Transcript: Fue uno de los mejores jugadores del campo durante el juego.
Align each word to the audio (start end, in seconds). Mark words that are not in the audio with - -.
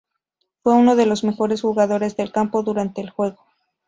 Fue 0.63 0.73
uno 0.73 0.95
de 0.95 1.05
los 1.05 1.23
mejores 1.23 1.61
jugadores 1.61 2.17
del 2.17 2.31
campo 2.31 2.63
durante 2.63 3.01
el 3.01 3.11
juego. 3.11 3.37